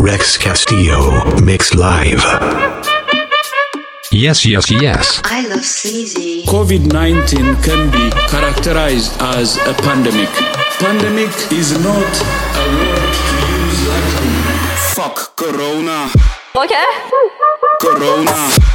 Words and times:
Rex 0.00 0.36
Castillo, 0.36 1.24
mix 1.40 1.74
live. 1.74 2.22
Yes, 4.12 4.46
yes, 4.46 4.70
yes. 4.70 5.20
I 5.24 5.46
love 5.48 5.64
sleazy. 5.64 6.44
COVID 6.46 6.92
19 6.92 7.56
can 7.62 7.90
be 7.90 8.10
characterized 8.28 9.20
as 9.20 9.56
a 9.66 9.74
pandemic. 9.74 10.28
Pandemic 10.78 11.30
is 11.52 11.72
not 11.82 12.12
a 12.54 12.64
word 12.78 13.14
to 13.18 13.36
use. 13.58 14.94
Fuck 14.94 15.34
Corona. 15.36 16.10
Okay. 16.54 16.84
Corona. 17.80 18.67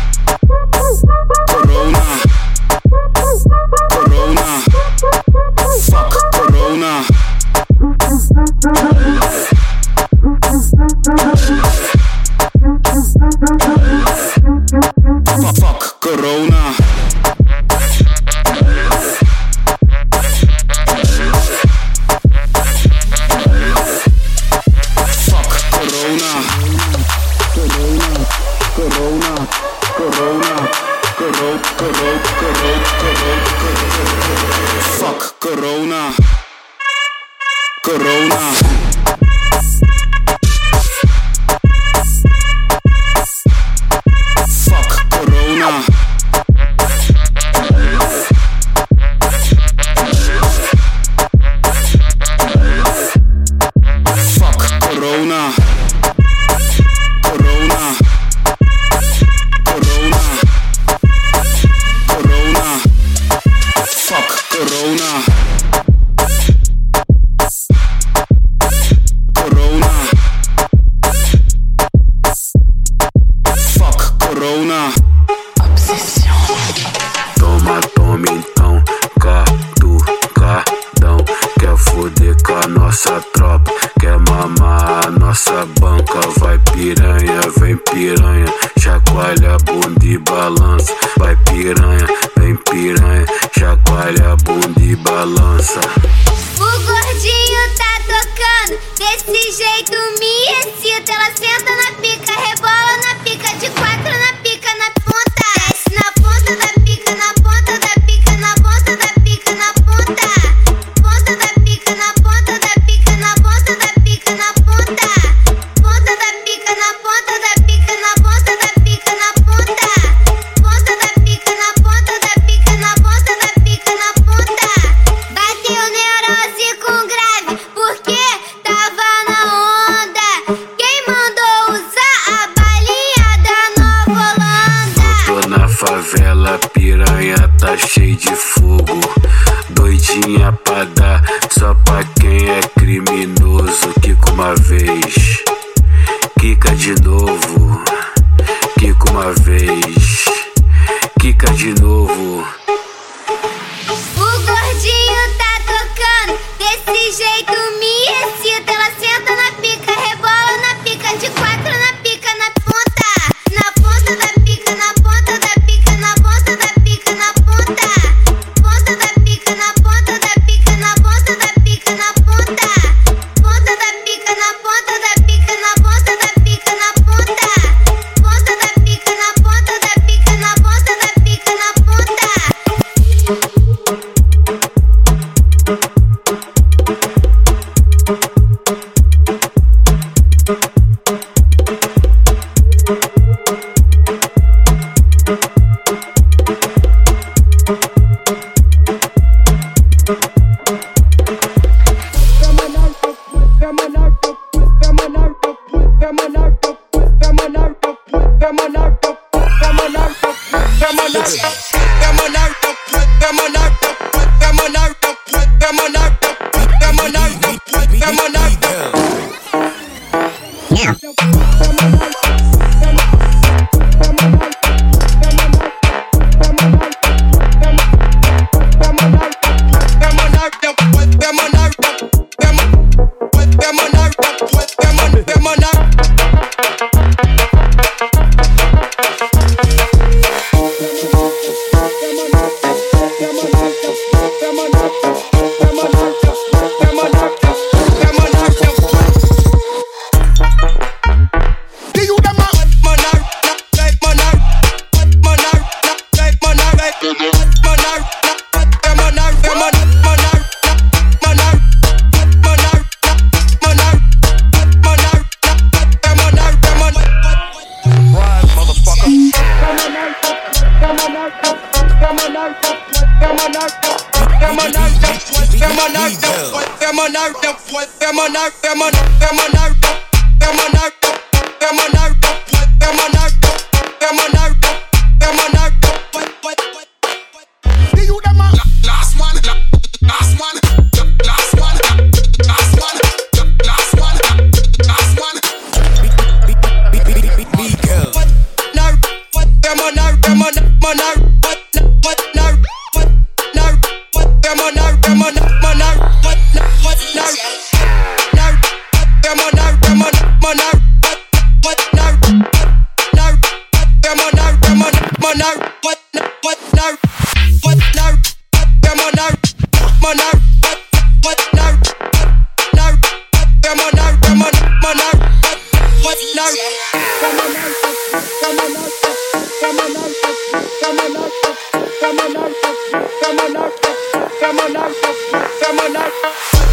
Them 335.14 335.80
on 335.80 335.94
that, 335.94 336.12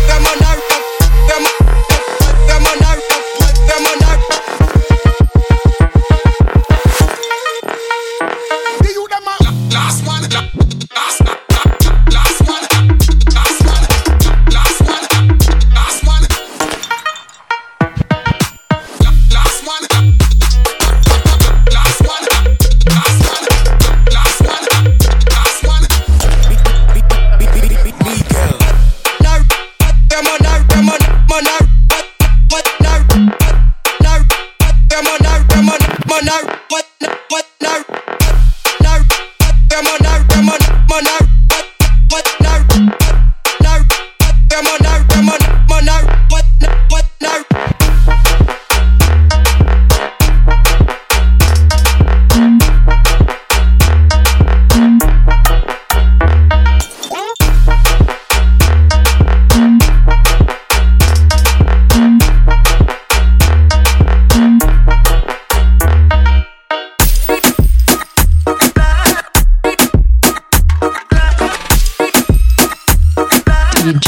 them 0.09 0.27
on 0.27 0.39
that. 0.39 0.70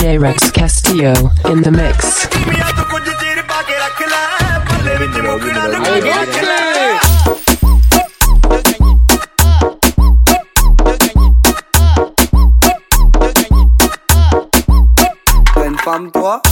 J. 0.03 0.19
Rex 0.19 0.51
Castillo 0.51 1.13
in 1.45 1.63
the 1.63 1.71
mix. 1.71 2.27
Pam 15.85 16.11
toi 16.11 16.52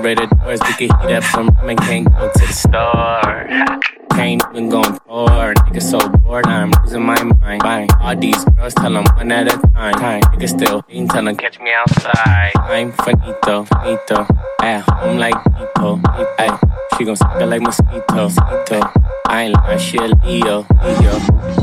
refrigerator 0.00 0.34
doors. 0.36 0.60
We 0.60 0.72
could 0.72 1.00
heat 1.00 1.14
up 1.14 1.24
some 1.24 1.48
ramen, 1.50 1.78
can't 1.78 2.08
go 2.08 2.30
to 2.32 2.46
the 2.46 2.52
store. 2.52 3.80
Can't 4.10 4.42
even 4.50 4.68
go 4.68 4.80
on 4.80 4.98
tour. 5.06 5.54
Nigga 5.54 5.82
so 5.82 6.08
bored, 6.08 6.46
I'm 6.46 6.70
losing 6.82 7.02
my 7.02 7.22
mind. 7.22 7.92
All 8.00 8.16
these 8.16 8.44
girls, 8.56 8.74
tell 8.74 8.92
them 8.92 9.04
one 9.14 9.32
at 9.32 9.48
a 9.48 9.56
time. 9.98 10.22
Nigga 10.22 10.48
still 10.48 10.84
tell 11.10 11.24
them 11.24 11.36
catch 11.36 11.58
me 11.60 11.72
outside. 11.72 12.52
I'm 12.56 12.92
finito, 12.92 13.64
finito. 13.64 14.26
At 14.62 14.80
home 14.88 15.18
like 15.18 15.34
Nito, 15.58 16.00
ay. 16.38 16.58
She 16.96 17.04
gon' 17.04 17.16
suck 17.16 17.40
it 17.40 17.46
like 17.46 17.62
mosquito, 17.62 18.02
mosquito. 18.14 18.80
I 19.26 19.44
ain't 19.44 19.54
lying, 19.54 19.78
she 19.78 19.96
a 19.96 20.06
Leo, 20.24 20.66
Leo. 20.84 21.14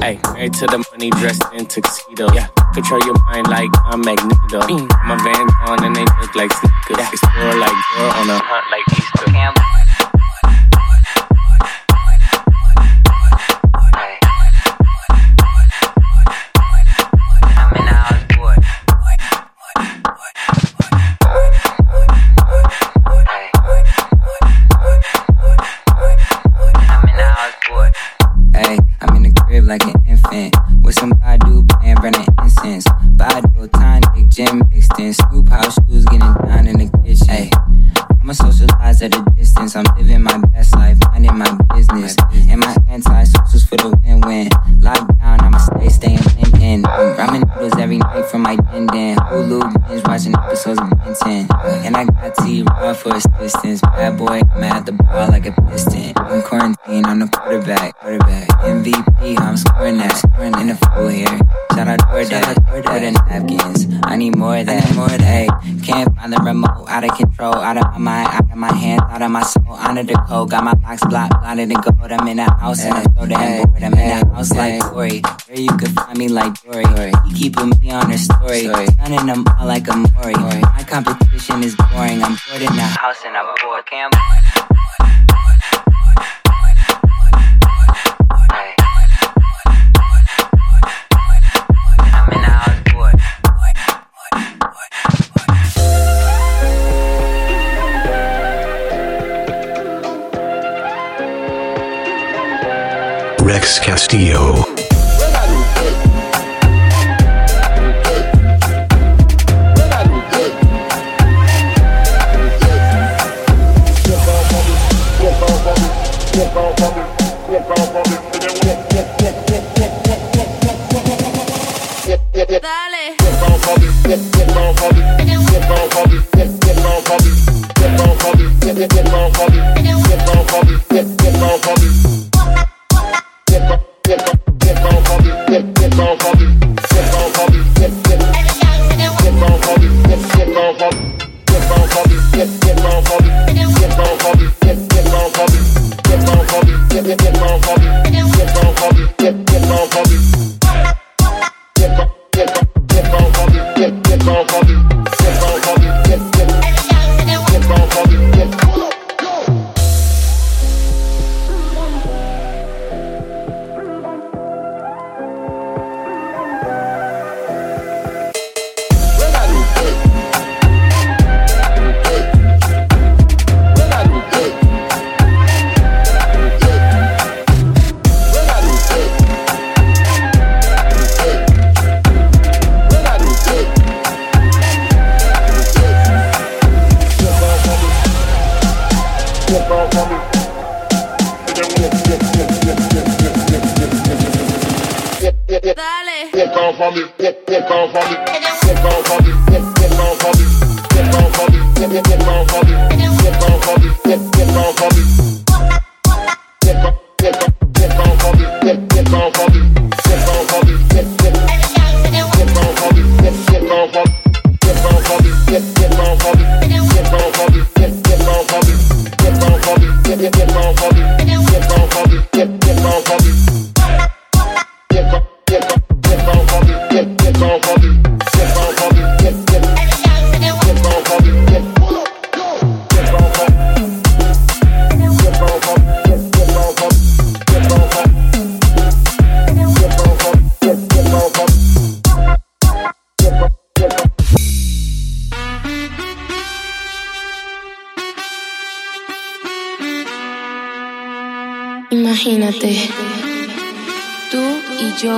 Ay, 0.02 0.20
married 0.34 0.54
to 0.56 0.66
the 0.66 0.84
money, 0.92 1.10
dressed 1.12 1.44
in 1.54 1.66
tuxedo. 1.66 2.32
Yeah, 2.34 2.48
control 2.74 3.02
your 3.06 3.20
mind 3.26 3.48
like 3.48 3.70
I'm 3.86 4.02
Magneto. 4.02 4.62
Mm. 4.66 4.88
My 5.06 5.16
van 5.24 5.48
on 5.70 5.84
and 5.84 5.96
they 5.96 6.06
look 6.20 6.36
like 6.36 6.52
sneakers. 6.54 6.98
Yeah. 6.98 7.10
Explore 7.12 7.56
like 7.56 7.78
girl 7.96 8.12
on 8.18 8.30
a 8.30 8.38
hunt 8.40 8.66
like 8.72 8.98
Easter. 8.98 9.32
Campbell. 9.32 9.87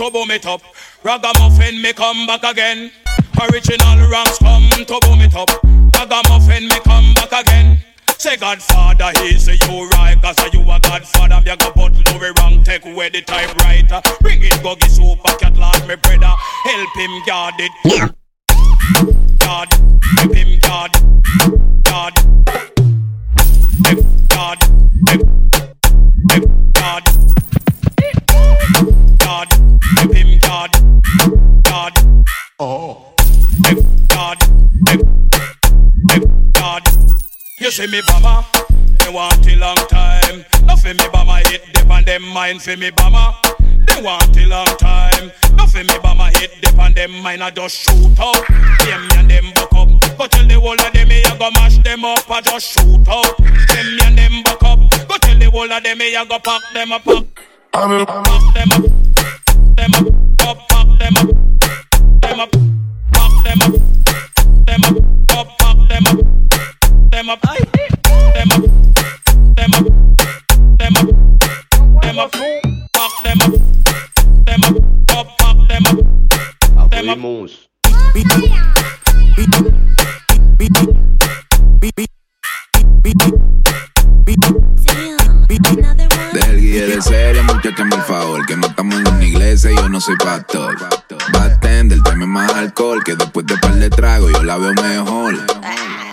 To 0.00 0.10
boom 0.10 0.30
it 0.30 0.46
up. 0.46 0.62
Ragamuffin 1.04 1.82
me 1.82 1.92
come 1.92 2.26
back 2.26 2.42
again. 2.42 2.90
Original 3.38 4.08
ranks 4.08 4.38
come 4.38 4.66
to 4.70 4.98
boom 5.02 5.20
it 5.20 5.34
up. 5.34 5.50
Ragamuffin 5.94 6.68
me 6.68 6.80
come 6.80 7.12
back 7.12 7.44
again. 7.44 7.78
Say 8.16 8.38
Godfather, 8.38 9.12
he 9.20 9.38
say 9.38 9.58
you 9.60 9.86
right? 9.90 10.16
Cause 10.22 10.38
you 10.54 10.62
a 10.62 10.80
Godfather, 10.80 11.42
me 11.42 11.50
a 11.50 11.56
go 11.58 11.70
put 11.72 11.92
Louis 11.92 12.32
wrong 12.38 12.64
Take 12.64 12.86
away 12.86 13.10
the 13.10 13.20
typewriter. 13.20 14.00
Bring 14.22 14.40
it, 14.40 14.62
go 14.62 14.74
get 14.74 14.90
super 14.90 15.36
cat 15.36 15.58
lad, 15.58 15.86
me 15.86 15.96
brother. 15.96 16.34
Help 16.64 16.96
him 16.96 17.22
guard 17.26 17.54
it. 17.58 17.72
Guard, 19.38 19.68
help 20.16 20.34
him 20.34 20.58
guard 20.60 20.92
Guard 21.84 22.14
Guard, 24.30 24.58
guard 26.72 27.29
Guard, 29.30 29.52
help 29.96 30.12
him 30.12 30.38
guard 30.40 30.72
Guard 31.62 31.94
Oh 32.58 33.14
Guard, 34.08 34.38
guard 36.52 36.82
you 37.60 37.70
see 37.70 37.86
me 37.86 38.00
bama, 38.00 38.44
they 38.98 39.12
want 39.12 39.46
a 39.46 39.56
long 39.56 39.76
time. 39.86 40.44
Nothing 40.64 40.96
me 40.96 41.04
bama 41.12 41.46
hit 41.46 41.62
dip 41.72 41.88
on 41.88 42.04
them 42.04 42.22
mind 42.22 42.60
for 42.60 42.76
me 42.76 42.90
bama. 42.90 43.36
They 43.86 44.02
want 44.02 44.36
a 44.36 44.46
long 44.46 44.66
time. 44.78 45.30
Nothing 45.54 45.86
me 45.86 45.94
bama 46.02 46.36
hit 46.36 46.60
dip 46.60 46.76
on 46.76 46.94
them 46.94 47.12
mind. 47.22 47.44
I 47.44 47.50
just 47.50 47.76
shoot 47.76 48.18
out. 48.18 48.44
Them 48.80 49.08
and 49.16 49.30
them 49.30 49.52
buck 49.54 49.72
up. 49.74 50.18
Go 50.18 50.26
tell 50.26 50.48
the 50.48 50.58
whole 50.58 50.72
of 50.72 50.92
them 50.92 51.08
me 51.08 51.22
I 51.22 51.36
go 51.38 51.50
mash 51.52 51.78
them 51.84 52.04
up. 52.04 52.28
I 52.28 52.40
just 52.40 52.72
shoot 52.72 53.06
out. 53.06 53.36
Them 53.38 53.98
and 54.06 54.18
them 54.18 54.42
buck 54.42 54.62
up. 54.64 54.78
Go 55.06 55.16
tell 55.18 55.38
the 55.38 55.50
whole 55.52 55.70
of 55.70 55.82
them 55.84 55.98
me 55.98 56.16
I 56.16 56.24
go 56.24 56.38
pack 56.40 56.62
them 56.72 56.92
up. 56.92 57.04
Pack, 57.04 57.26
them 57.72 57.92
up. 57.92 57.92
Them 57.92 57.92
up. 57.92 58.08
Up, 58.08 58.24
pack 58.24 58.54
them 58.54 58.84
up. 58.86 59.09
Vimos. 80.60 80.99
Del 85.60 86.60
guía 86.60 86.86
de 86.86 87.02
serie, 87.02 87.42
muchachame 87.42 87.94
el 87.94 88.02
favor, 88.02 88.46
que 88.46 88.56
no 88.56 88.66
estamos 88.66 88.94
en 88.94 89.08
una 89.08 89.24
iglesia 89.24 89.70
y 89.70 89.76
yo 89.76 89.88
no 89.88 90.00
soy 90.00 90.16
pastor. 90.16 90.76
Bartender, 91.32 92.02
tráeme 92.02 92.26
más 92.26 92.52
alcohol, 92.54 93.02
que 93.04 93.14
después 93.14 93.44
de 93.46 93.56
par 93.58 93.74
de 93.74 93.90
trago 93.90 94.30
yo 94.30 94.42
la 94.42 94.56
veo 94.56 94.72
mejor. 94.74 95.34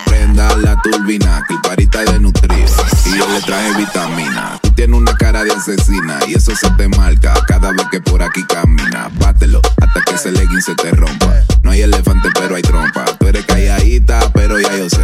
Prenda 0.05 0.55
la 0.57 0.81
turbina, 0.81 1.43
que 1.47 1.53
el 1.53 1.61
parita 1.61 1.99
de 1.99 2.19
nutrir. 2.19 2.65
Y 3.05 3.17
yo 3.17 3.27
le 3.29 3.41
traje 3.41 3.73
vitamina. 3.77 4.59
Tú 4.61 4.71
tienes 4.71 4.97
una 4.97 5.15
cara 5.15 5.43
de 5.43 5.51
asesina 5.51 6.19
y 6.27 6.33
eso 6.33 6.53
se 6.55 6.69
te 6.71 6.87
marca 6.89 7.33
cada 7.47 7.71
vez 7.71 7.87
que 7.89 8.01
por 8.01 8.21
aquí 8.21 8.43
camina. 8.43 9.09
Bátelo 9.19 9.61
hasta 9.81 10.01
que 10.01 10.15
ese 10.15 10.31
legging 10.31 10.61
se 10.61 10.75
te 10.75 10.91
rompa. 10.91 11.33
No 11.63 11.71
hay 11.71 11.81
elefante, 11.81 12.29
pero 12.33 12.55
hay 12.55 12.63
trompa. 12.63 13.05
Tú 13.17 13.27
eres 13.27 13.45
calladita, 13.45 14.19
pero 14.33 14.59
ya 14.59 14.75
yo 14.75 14.89
sé. 14.89 15.01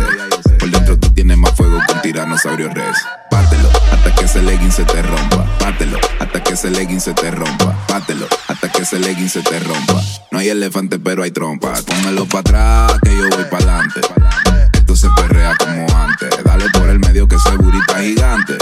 Por 0.60 0.69
dentro 0.69 0.97
tú 0.97 1.10
tienes 1.12 1.38
más 1.38 1.56
fuego 1.56 1.79
que 1.88 1.93
un 1.93 2.01
tiranosaurio 2.01 2.69
res. 2.73 2.97
Bátelo 3.32 3.53
ese 4.34 4.41
legging 4.41 4.72
se 4.72 4.84
te 4.84 5.00
rompa. 5.04 5.46
Bátelo 5.60 6.00
hasta 6.19 6.41
que 6.41 6.54
ese 6.54 6.72
legging 6.72 7.00
se 7.00 7.13
te 7.13 7.30
rompa. 7.30 7.78
Bátelo 7.88 8.26
hasta 8.48 8.67
que 8.72 8.82
ese 8.82 8.98
legging 8.98 9.30
se 9.30 9.43
te 9.43 9.60
rompa. 9.60 10.02
No 10.32 10.39
hay 10.39 10.50
elefante, 10.50 10.98
pero 10.98 11.22
hay 11.22 11.30
trompa. 11.30 11.74
Pónmelo 11.86 12.26
para 12.26 12.39
atrás, 12.39 13.00
que 13.04 13.15
yo 13.15 13.30
voy 13.30 13.43
para 13.43 13.82
adelante. 13.82 14.02
Esto 14.74 14.96
se 14.96 15.08
perrea 15.12 15.56
como 15.56 15.86
antes. 15.96 16.30
Dale 16.43 16.67
por 16.72 16.89
el 16.89 17.00
medio 17.00 17.28
que 17.28 17.38
soy 17.38 17.58
burita 17.58 18.00
gigante. 18.00 18.58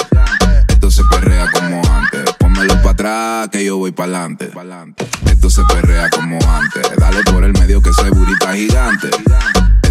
Esto 0.67 0.91
se 0.91 1.03
perrea 1.05 1.49
como 1.53 1.81
antes. 1.89 2.35
Pónmelo 2.37 2.73
para 2.81 2.89
atrás, 2.89 3.49
que 3.49 3.63
yo 3.63 3.77
voy 3.77 3.93
para 3.93 4.25
adelante. 4.25 4.51
Esto 5.25 5.49
se 5.49 5.61
perrea 5.71 6.09
como 6.09 6.37
antes. 6.49 6.83
Dale 6.97 7.23
por 7.31 7.45
el 7.45 7.53
medio 7.53 7.81
que 7.81 7.93
soy 7.93 8.09
burita 8.09 8.53
gigante. 8.53 9.09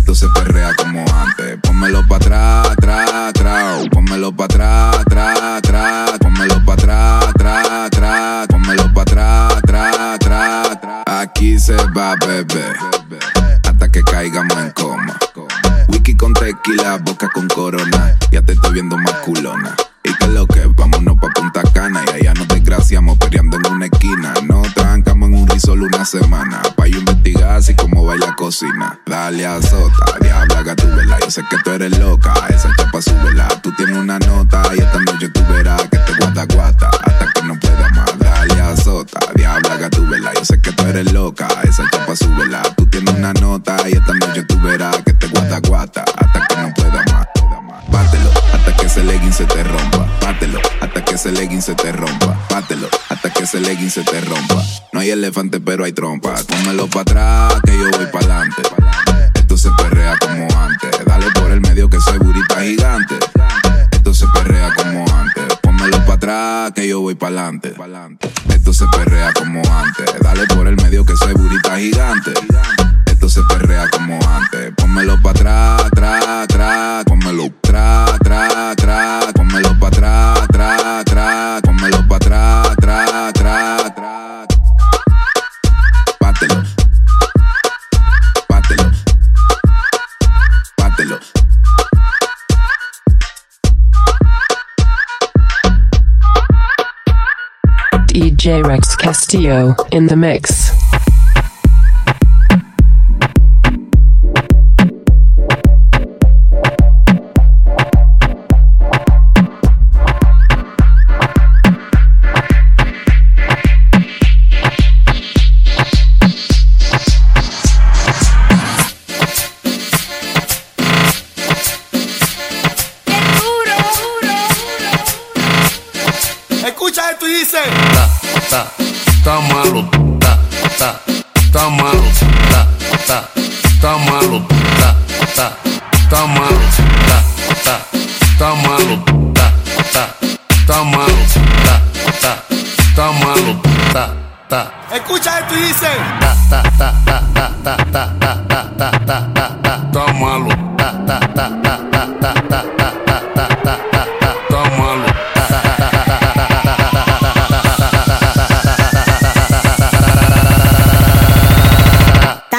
Esto 0.00 0.14
se 0.14 0.28
perrea 0.30 0.74
como 0.76 1.04
antes. 1.14 1.58
Pónmelo 1.60 2.00
para 2.08 2.62
atrás, 2.62 2.70
atrás, 2.70 3.12
atrás. 3.12 3.88
Pónmelo 3.90 4.34
para 4.34 4.88
atrás, 4.88 4.96
atrás, 4.96 5.40
atrás. 5.58 6.18
Pónmelo 6.18 6.64
para 6.64 7.18
atrás, 7.18 7.28
atrás, 7.28 7.68
atrás. 7.68 8.46
Pónmelo 8.48 8.94
para 8.94 9.48
atrás, 9.48 9.98
atrás, 9.98 10.70
atrás. 10.70 11.02
Aquí 11.06 11.58
se 11.58 11.76
va 11.94 12.12
a 12.12 12.16
beber 12.26 12.76
hasta 13.62 13.92
que 13.92 14.02
caigamos 14.02 14.56
en 14.56 14.70
coma. 14.70 15.18
Wiki 15.88 16.16
con 16.16 16.32
tequila, 16.32 16.96
boca 16.96 17.28
con 17.34 17.46
corona. 17.48 18.16
Ya 18.32 18.40
te 18.40 18.54
estoy 18.54 18.72
viendo 18.72 18.96
más 18.96 19.16
culona. 19.16 19.76
Y 20.02 20.14
que 20.14 20.26
lo 20.28 20.46
que, 20.46 20.64
vámonos 20.64 21.16
pa' 21.20 21.28
Punta 21.28 21.62
Cana. 21.74 22.02
Y 22.06 22.20
allá 22.20 22.32
nos 22.32 22.48
desgraciamos 22.48 23.18
peleando 23.18 23.58
en 23.58 23.66
una 23.66 23.84
esquina. 23.84 24.32
Risol 25.60 25.82
una 25.82 26.06
semana. 26.06 26.62
Pa' 26.74 26.86
yo 26.86 27.00
investigar 27.00 27.56
así 27.56 27.74
como 27.74 28.02
va 28.06 28.16
la 28.16 28.34
cocina. 28.34 28.98
Dale 29.04 29.44
azota, 29.44 30.06
diabla 30.22 30.62
gatúbela. 30.62 31.18
Yo 31.20 31.30
sé 31.30 31.42
que 31.50 31.58
tú 31.58 31.72
eres 31.72 31.98
loca, 31.98 32.32
esa 32.48 32.74
chapa 32.78 33.02
súbela. 33.02 33.46
Tú 33.62 33.70
tienes 33.76 33.98
una 33.98 34.18
nota 34.20 34.62
y 34.74 34.78
esta 34.78 34.98
noche 35.00 35.28
tú 35.28 35.42
verás 35.50 35.82
que 35.82 35.98
te 35.98 36.14
guata 36.18 36.46
guata. 36.54 36.90
Hasta 37.04 37.26
que 37.34 37.42
no 37.42 37.60
pueda 37.60 37.90
más. 37.90 38.18
Dale 38.18 38.58
azota, 38.58 39.20
diabla 39.34 39.76
gatúbela. 39.76 40.32
Yo 40.32 40.46
sé 40.46 40.58
que 40.62 40.72
tú 40.72 40.82
eres 40.86 41.12
loca, 41.12 41.46
esa 41.64 41.84
chapa 41.90 42.16
súbela. 42.16 42.62
Tú 42.74 42.86
tienes 42.86 43.14
una 43.14 43.34
nota 43.34 43.76
y 43.86 43.92
esta 43.92 44.14
noche 44.14 44.42
tú 44.44 44.58
verás 44.62 44.96
que 45.04 45.12
te 45.12 45.26
guata 45.26 45.60
guata. 45.68 46.04
Hasta 46.16 46.46
que 46.46 46.56
no 46.56 46.72
pueda 46.72 47.04
más. 47.12 47.26
Bátelo 47.90 48.30
hasta 48.54 48.76
que 48.76 48.86
ese 48.86 49.04
legging 49.04 49.34
se 49.34 49.44
te 49.44 49.62
rompa. 49.62 49.99
Que 51.10 51.16
ese 51.16 51.32
legging 51.32 51.60
se 51.60 51.74
te 51.74 51.90
rompa. 51.90 52.38
Bátelo 52.50 52.88
hasta 53.08 53.30
que 53.30 53.42
ese 53.42 53.58
legging 53.58 53.90
se 53.90 54.04
te 54.04 54.20
rompa. 54.20 54.62
No 54.92 55.00
hay 55.00 55.10
elefante, 55.10 55.58
pero 55.58 55.84
hay 55.84 55.92
trompa. 55.92 56.36
Pónmelo 56.46 56.86
para 56.86 57.00
atrás, 57.00 57.60
que 57.64 57.76
yo 57.76 57.90
voy 57.90 58.06
para 58.06 58.36
adelante. 58.36 58.62
Esto 59.34 59.56
se 59.56 59.70
perrea 59.72 60.16
como 60.20 60.46
antes. 60.56 61.04
Dale 61.04 61.26
por 61.32 61.50
el 61.50 61.60
medio 61.62 61.90
que 61.90 62.00
soy 62.00 62.16
burita 62.18 62.60
gigante. 62.60 63.16
Esto 63.90 64.14
se 64.14 64.24
perrea 64.28 64.72
como 64.76 65.04
antes. 65.12 65.58
Pónmelo 65.60 65.98
para 65.98 66.12
atrás, 66.12 66.72
que 66.76 66.86
yo 66.86 67.00
voy 67.00 67.16
para 67.16 67.48
adelante. 67.48 67.74
Esto 68.48 68.72
se 68.72 68.86
perrea 68.86 69.32
como 69.32 69.62
antes. 69.68 70.14
Dale 70.22 70.46
por 70.46 70.68
el 70.68 70.76
medio 70.76 71.04
que 71.04 71.16
soy 71.16 71.32
burita 71.32 71.76
gigante. 71.76 72.34
Esto 73.06 73.28
se 73.28 73.42
perrea 73.48 73.90
como 73.90 74.16
antes. 74.28 74.72
Pónmelo 74.76 75.20
para 75.20 75.74
atrás, 75.74 75.86
atrás, 75.86 76.26
atrás. 76.28 77.04
Pónmelo 77.04 77.46
atrás, 77.46 78.12
atrás, 78.12 78.54
atrás. 78.54 79.39
Pónmelo 79.62 79.78
para 79.78 80.42
atrás. 80.42 81.60
Pónmelo 81.62 82.08
para 82.08 82.62
atrás. 82.62 83.92
Bátelo. 86.18 86.62
Bátelo. 88.48 88.90
Bátelo. 90.78 91.18
DJ 98.06 98.62
Rex 98.62 98.96
Castillo 98.96 99.76
in 99.92 100.06
the 100.06 100.16
mix. 100.16 100.89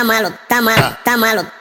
está 0.02 0.14
malo, 0.14 0.30
está 0.30 0.62
malo, 0.62 0.84
ah. 0.84 0.96
está 0.98 1.18
malo. 1.18 1.61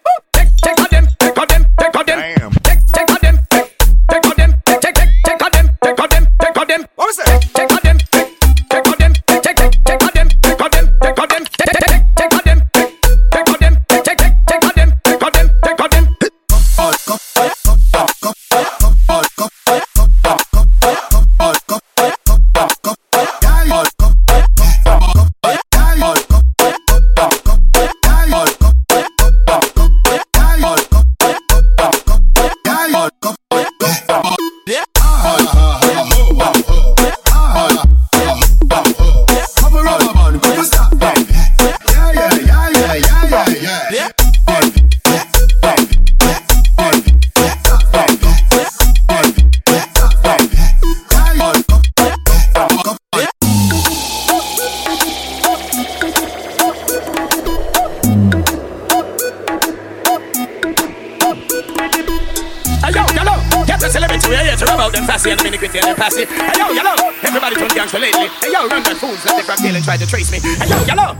see 65.21 65.35
the 65.35 65.43
mini 65.43 65.57
and 65.57 65.97
pass 65.97 66.17
it. 66.17 66.27
Hey 66.27 66.57
yo, 66.57 66.73
yellow, 66.73 66.95
everybody 67.21 67.55
turn 67.55 67.69
gangster 67.69 67.99
lately. 67.99 68.27
Hey 68.41 68.51
yo, 68.51 68.67
run 68.67 68.81
that 68.83 68.97
fools, 68.97 69.23
let 69.25 69.37
the 69.37 69.43
crack 69.45 69.61
deal 69.61 69.75
and 69.75 69.83
try 69.85 69.97
to 69.97 70.07
trace 70.07 70.31
me. 70.31 70.39
Hey 70.41 70.67
yo, 70.67 70.81
yellow. 70.89 71.13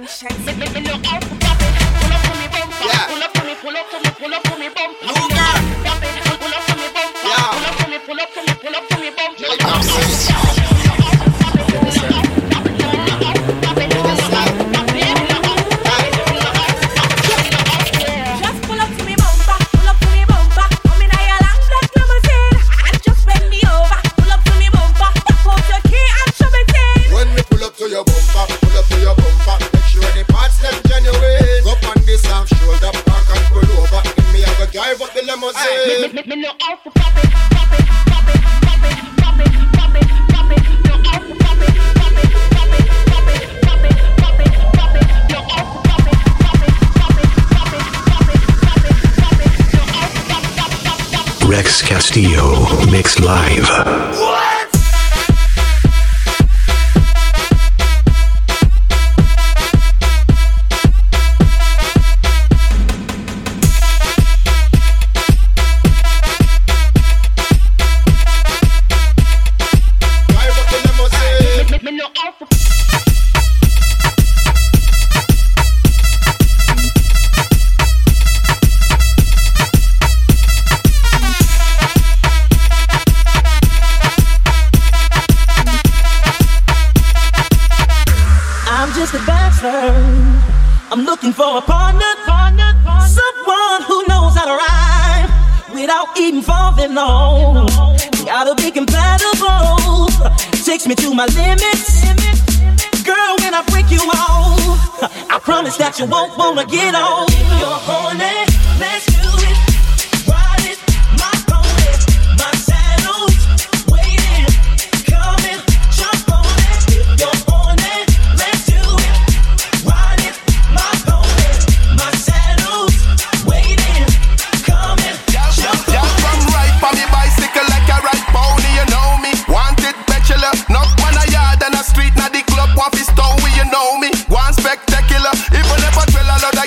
conscience. 0.00 0.46
Yeah. 0.46 1.84
Pull 3.08 3.22
up 3.22 3.34
me, 3.44 3.54
pull 3.60 3.76
up 3.76 3.92
me, 3.92 4.10
pull 4.18 4.34
up 4.34 4.58
me, 4.58 4.68
pull 4.70 4.80
up 4.84 4.88
me, 4.88 4.90
pull 5.00 5.10
up 5.10 5.30
me. 5.30 5.39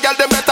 royal, 0.03 0.17
them 0.17 0.42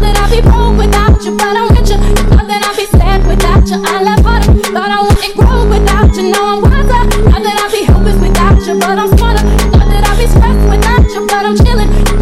That 0.00 0.16
I 0.18 0.24
be 0.30 0.40
broke 0.42 0.76
without 0.78 1.22
you, 1.24 1.36
but 1.36 1.54
I'm 1.56 1.68
richer. 1.74 1.98
That 2.44 2.62
I 2.62 2.70
be 2.76 2.86
sad 2.86 3.26
without 3.26 3.64
you, 3.68 3.78
I 3.82 4.02
harder. 4.02 4.42
Thought 4.74 4.90
I 4.90 5.00
wouldn't 5.02 5.34
grow 5.36 5.64
without 5.68 6.10
you, 6.16 6.30
now 6.30 6.56
I'm 6.56 6.60
wiser. 6.62 7.02
That 7.44 7.56
I 7.60 7.66
be 7.72 7.84
without 8.20 8.60
you, 8.66 8.74
but 8.78 8.98
I'm 8.98 9.08
smarter. 9.16 9.44
Thought 9.72 9.88
that 9.88 10.04
I 10.04 10.12
be 10.16 10.26
stressed 10.26 10.64
without 10.68 11.06
you, 11.14 11.26
but 11.26 11.44
I'm. 11.46 11.54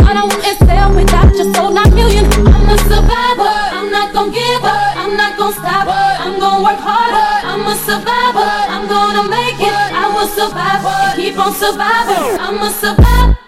Thought 0.02 0.16
I 0.16 0.24
wouldn't 0.24 0.58
without 0.94 1.32
you. 1.34 2.22
I'm 2.46 2.68
a 2.68 2.78
survivor, 2.86 3.56
I'm 3.76 3.90
not 3.90 4.12
gonna 4.12 4.32
give 4.32 4.64
up. 4.64 4.96
I'm 4.96 5.16
not 5.16 5.36
stop, 5.52 5.88
I'm 5.88 6.38
work 6.62 6.78
harder. 6.78 7.46
I'm 7.46 7.66
a 7.66 7.74
survivor, 7.74 8.52
I'm 8.74 8.86
gonna 8.88 9.28
make 9.28 9.58
it. 9.58 9.74
I 9.74 10.06
will 10.14 10.28
survive, 10.28 11.16
keep 11.16 11.38
on 11.38 11.52
surviving. 11.52 12.38
I'm 12.38 12.58
a 12.62 12.70
survivor. 12.70 13.41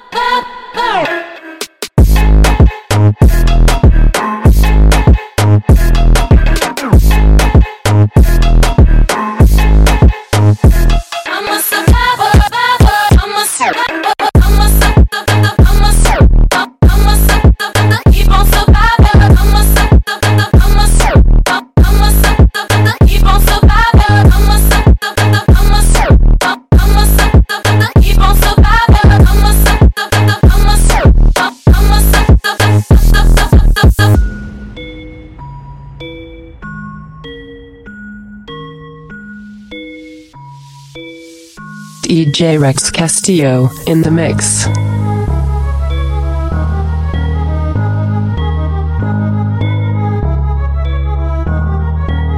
DJ 42.44 42.60
Rex 42.60 42.90
Castillo 42.90 43.70
in 43.86 44.02
the 44.02 44.10
mix. 44.10 44.66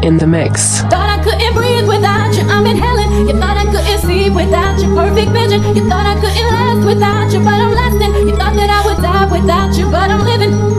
In 0.06 0.16
the 0.18 0.28
mix. 0.28 0.78
Thought 0.82 1.10
I 1.10 1.18
couldn't 1.24 1.54
breathe 1.54 1.88
without 1.88 2.32
you, 2.36 2.42
I'm 2.42 2.66
inhaling. 2.66 3.26
You 3.26 3.34
thought 3.40 3.56
I 3.56 3.64
couldn't 3.64 4.32
without 4.32 4.78
your 4.78 4.94
perfect 4.94 5.32
vision. 5.32 5.74
You 5.74 5.88
thought 5.88 6.06
I 6.06 6.14
couldn't 6.20 6.50
last 6.54 6.86
without 6.86 7.32
you, 7.32 7.40
but 7.40 7.58
I'm 7.58 7.74
lasting. 7.74 8.28
You 8.28 8.36
thought 8.36 8.54
that 8.54 8.70
I 8.70 8.86
would 8.86 9.02
die 9.02 9.26
without 9.26 9.76
you, 9.76 9.90
but 9.90 10.08
I'm 10.08 10.24
living. 10.24 10.75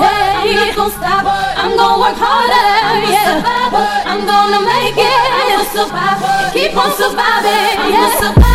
I'm 0.00 0.54
not 0.54 0.76
gonna 0.76 0.92
stop. 0.92 1.24
I'm 1.58 1.76
gonna 1.76 2.00
work 2.00 2.16
harder. 2.18 2.68
Yeah. 3.10 3.42
I'm 4.06 4.22
gonna 4.26 4.60
make 4.64 4.96
it. 4.96 5.26
I'm 5.34 5.48
gonna 5.50 5.68
survive. 5.74 6.52
Keep 6.52 6.76
on 6.76 6.90
surviving. 6.96 7.92
Yeah. 7.92 8.47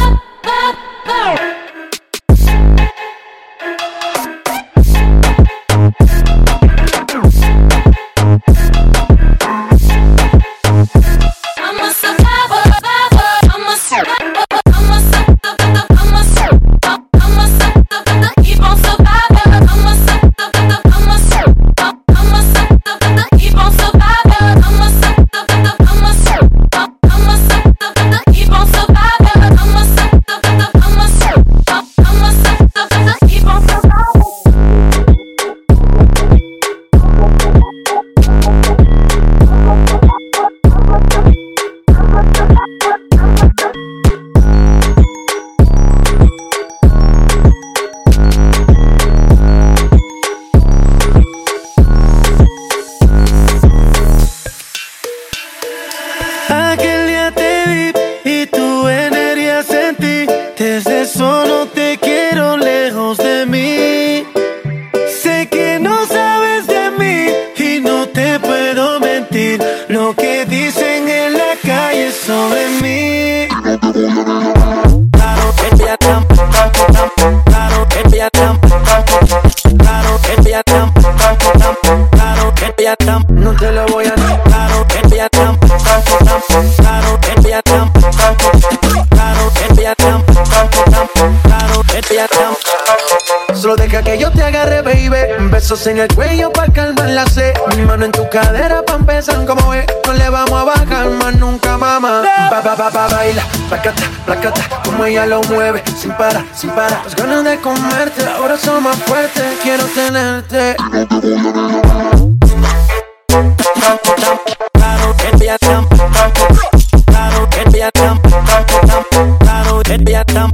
como 104.84 105.06
ella 105.06 105.26
lo 105.26 105.42
mueve, 105.44 105.84
sin 105.98 106.12
para, 106.12 106.46
sin 106.56 106.70
para. 106.72 107.04
Las 107.04 107.16
ganas 107.16 107.44
de 107.44 107.58
comerte, 107.60 108.26
ahora 108.26 108.58
son 108.58 108.84
más 108.84 108.98
fuertes, 108.98 109.44
quiero 109.62 109.86
tenerte. 109.86 110.76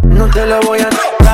No 0.04 0.28
te 0.30 0.46
lo 0.46 0.60
voy 0.62 0.80
a 0.80 1.29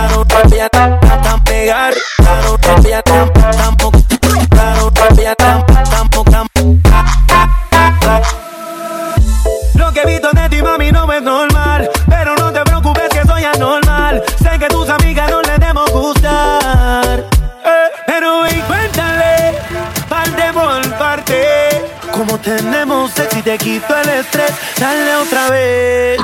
quito 23.65 23.95
el 23.97 24.09
estrés, 24.09 24.51
dale 24.79 25.15
otra 25.15 25.49
vez. 25.49 26.19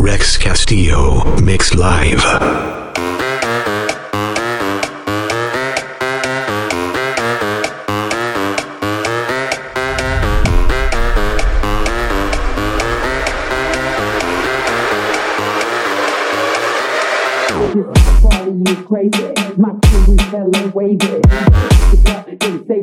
Rex 0.00 0.38
Castillo, 0.38 1.24
Mix 1.42 1.74
Live. 1.74 2.22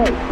go. 0.00 0.29